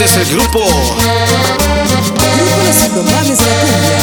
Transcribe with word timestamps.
tiempo. 0.00 0.24
Grupo 0.30 0.60
Los 2.64 2.84
Indomables 2.86 3.38
de 3.38 3.44
la 3.44 3.52
Cumbia. 3.60 3.98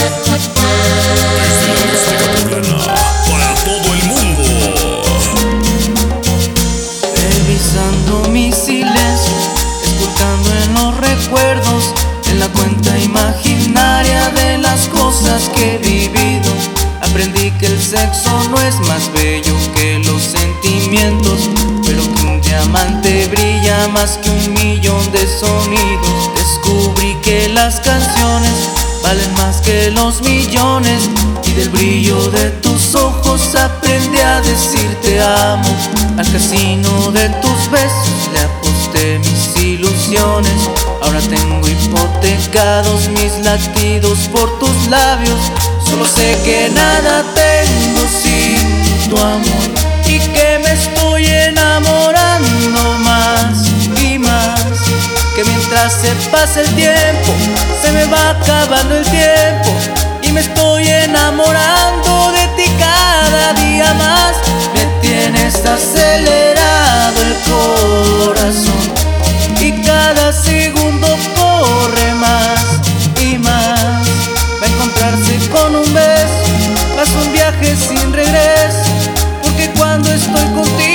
Desde 1.42 2.14
la 2.14 2.86
para 3.32 3.56
todo 3.66 3.88
el 3.94 4.04
mundo. 4.06 4.44
Revisando 7.16 8.30
mi 8.30 8.52
silencio, 8.54 9.38
esculcando 9.84 10.50
en 10.64 10.74
los 10.76 10.98
recuerdos, 10.98 11.94
en 12.28 12.40
la 12.42 12.48
cuenta 12.50 12.98
imaginaria 13.00 14.30
de 14.30 14.60
las 14.60 14.88
cosas 14.90 15.50
que 15.50 15.76
he 15.76 15.78
vivido. 15.80 16.54
Aprendí 17.02 17.50
que 17.52 17.66
el 17.66 17.82
sexo 17.82 18.48
no 18.50 18.60
es 18.60 18.76
más 18.82 19.12
bello 19.14 19.56
que 19.74 20.00
los 20.06 20.22
sentimientos, 20.22 21.50
pero 21.86 22.04
que 22.14 22.22
un 22.22 22.42
diamante 22.42 23.28
brilla 23.28 23.88
más 23.88 24.20
que 24.20 24.30
un 24.30 24.54
millón 24.54 24.77
de 25.12 25.28
sonidos. 25.40 26.32
Descubrí 26.36 27.16
que 27.24 27.50
las 27.50 27.80
canciones 27.80 28.52
valen 29.04 29.34
más 29.34 29.62
que 29.62 29.92
los 29.92 30.22
millones 30.22 31.10
y 31.46 31.54
del 31.54 31.70
brillo 31.70 32.30
de 32.32 32.50
tus 32.62 32.96
ojos 32.96 33.56
aprendí 33.56 34.20
a 34.20 34.42
decir 34.42 34.98
te 35.02 35.22
amo. 35.22 35.70
Al 36.18 36.32
casino 36.32 37.12
de 37.12 37.30
tus 37.42 37.72
besos 37.72 38.30
le 38.34 38.40
aposté 38.40 39.20
mis 39.20 39.64
ilusiones. 39.64 40.70
Ahora 41.02 41.20
tengo 41.22 41.68
hipotecados 41.68 43.08
mis 43.10 43.34
latidos 43.46 44.20
por 44.32 44.60
tus 44.60 44.88
labios. 44.90 45.40
Solo 45.86 46.06
sé 46.06 46.38
que 46.44 46.70
nada 46.70 47.24
tengo 47.34 48.02
sin 48.22 49.10
tu 49.10 49.18
amor 49.18 49.87
Se 55.90 56.14
pasa 56.30 56.60
el 56.60 56.76
tiempo, 56.76 57.32
se 57.82 57.94
me 57.94 58.06
va 58.08 58.32
acabando 58.32 58.98
el 58.98 59.06
tiempo 59.06 59.72
y 60.22 60.34
me 60.34 60.42
estoy 60.42 60.86
enamorando 60.86 62.34
de 62.34 62.46
ti 62.58 62.70
cada 62.78 63.54
día 63.54 63.94
más. 63.94 64.36
Me 64.74 64.84
tienes 65.02 65.56
acelerado 65.66 67.22
el 67.22 67.36
corazón 68.26 68.94
y 69.62 69.82
cada 69.82 70.34
segundo 70.34 71.08
corre 71.38 72.14
más 72.16 72.60
y 73.22 73.38
más. 73.38 73.82
Va 74.62 74.66
a 74.66 74.68
encontrarse 74.68 75.40
con 75.50 75.74
un 75.74 75.94
beso, 75.94 76.98
vas 76.98 77.10
un 77.26 77.32
viaje 77.32 77.78
sin 77.78 78.12
regreso, 78.12 78.92
porque 79.42 79.72
cuando 79.78 80.12
estoy 80.12 80.46
contigo 80.54 80.87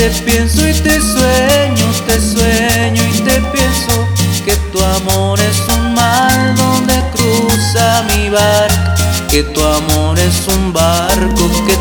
te 0.00 0.08
pienso 0.22 0.66
y 0.66 0.72
te 0.72 0.98
sueño, 0.98 1.84
te 2.06 2.18
sueño 2.18 3.02
y 3.14 3.18
te 3.20 3.38
pienso 3.52 4.08
que 4.46 4.56
tu 4.72 4.82
amor 4.82 5.38
es 5.38 5.60
un 5.76 5.92
mar 5.92 6.54
donde 6.56 6.94
cruza 7.12 8.02
mi 8.08 8.30
barca, 8.30 8.94
que 9.28 9.42
tu 9.42 9.62
amor 9.62 10.18
es 10.18 10.48
un 10.48 10.72
barco 10.72 11.50
que 11.66 11.76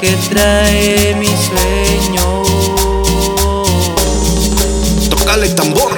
que 0.00 0.10
trae 0.30 1.14
mi 1.16 1.26
sueño. 1.26 2.42
Tocale 5.10 5.48
tambor. 5.50 5.97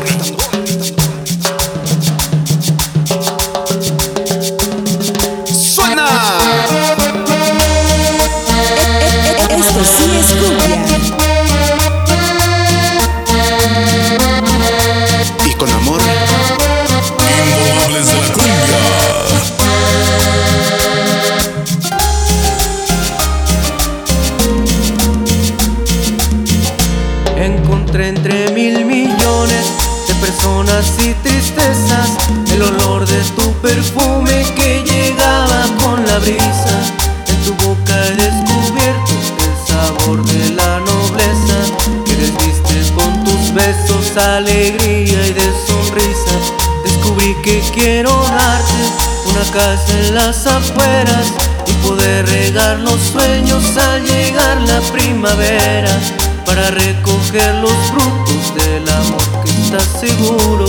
Entre 28.03 28.51
mil 28.53 28.87
millones 28.87 29.67
de 30.09 30.15
personas 30.15 30.91
y 30.99 31.13
tristezas 31.23 32.09
el 32.51 32.63
olor 32.63 33.07
de 33.07 33.21
tu 33.37 33.53
perfume 33.61 34.43
que 34.57 34.83
llegaba 34.85 35.67
con 35.83 36.05
la 36.07 36.19
brisa. 36.19 36.81
En 37.29 37.37
tu 37.45 37.53
boca 37.63 37.95
he 38.07 38.17
descubierto 38.17 39.13
el 39.39 39.69
sabor 39.69 40.25
de 40.25 40.51
la 40.51 40.81
nobleza 40.81 41.59
que 42.07 42.17
desviste 42.17 42.91
con 42.95 43.23
tus 43.23 43.53
besos 43.53 44.17
alegría 44.17 45.27
y 45.27 45.33
de 45.35 45.53
sonrisa. 45.67 46.37
Descubrí 46.83 47.37
que 47.43 47.63
quiero 47.75 48.11
darte 48.23 48.83
una 49.27 49.45
casa 49.53 49.93
en 50.01 50.15
las 50.15 50.47
afueras 50.47 51.27
y 51.67 51.73
poder 51.87 52.27
regar 52.27 52.79
los 52.81 53.01
sueños 53.01 53.77
al 53.77 54.03
llegar 54.05 54.59
la 54.63 54.81
primavera 54.91 56.20
para 56.45 56.71
recoger 56.71 57.55
los 57.57 57.73
frutos 57.91 58.55
del 58.55 58.89
amor 58.89 59.23
que 59.45 59.51
está 59.51 59.81
seguro 59.99 60.67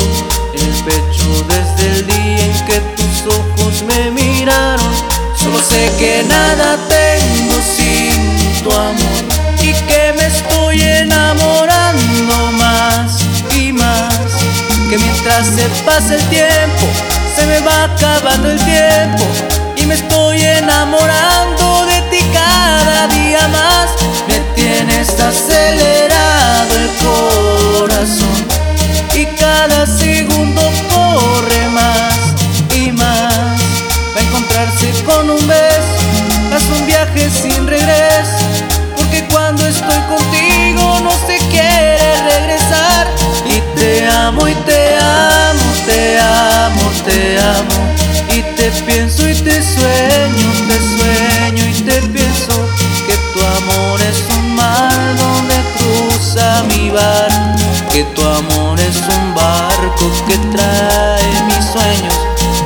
en 0.53 0.65
el 0.65 0.83
pecho 0.83 1.45
desde 1.47 1.91
el 1.91 2.07
día 2.07 2.45
en 2.45 2.65
que 2.65 2.79
tus 2.95 3.33
ojos 3.33 3.83
me 3.83 4.11
miraron. 4.11 4.93
Solo 5.35 5.59
sé 5.59 5.91
que 5.97 6.23
nada 6.27 6.77
tengo 6.87 7.55
sin 7.75 8.63
tu 8.63 8.71
amor 8.71 9.23
y 9.61 9.73
que 9.73 10.13
me 10.17 10.27
estoy 10.27 10.81
enamorando 10.81 12.51
más 12.53 13.19
y 13.55 13.71
más. 13.71 14.13
Que 14.89 14.97
mientras 14.97 15.47
se 15.47 15.67
pasa 15.85 16.15
el 16.15 16.23
tiempo, 16.29 16.85
se 17.35 17.45
me 17.45 17.59
va 17.61 17.85
acabando 17.85 18.51
el 18.51 18.59
tiempo 18.63 19.50
acelerado 25.31 26.75
el 26.75 26.89
corazón 27.07 28.45
y 29.13 29.25
cada 29.39 29.85
segundo 29.85 30.61
corre 30.93 31.69
más 31.69 32.13
y 32.75 32.91
más. 32.91 33.59
Va 34.13 34.19
a 34.19 34.23
encontrarse 34.23 34.91
con 35.03 35.29
un 35.29 35.47
beso, 35.47 35.99
haz 36.53 36.63
un 36.77 36.85
viaje 36.85 37.29
sin 37.29 37.60
que 60.31 60.37
trae 60.57 61.43
mis 61.43 61.65
sueños. 61.65 62.15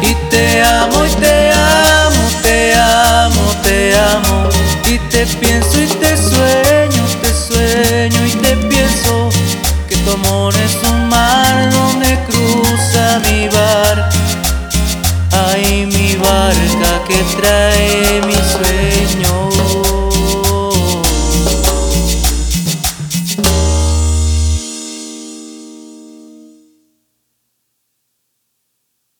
Y 0.01 0.13
te 0.29 0.61
amo 0.61 1.05
y 1.05 1.09
te 1.15 1.51
amo, 1.51 2.29
te 2.43 2.73
amo, 2.75 3.55
te 3.63 3.95
amo. 3.97 4.49
Y 4.85 4.99
te 5.09 5.25
pienso 5.25 5.81
y 5.81 5.87